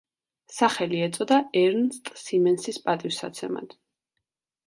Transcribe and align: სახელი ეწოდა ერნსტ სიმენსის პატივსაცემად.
სახელი 0.53 1.01
ეწოდა 1.07 1.37
ერნსტ 1.61 2.09
სიმენსის 2.23 2.81
პატივსაცემად. 2.87 3.79